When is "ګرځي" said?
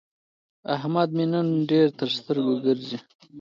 2.65-2.97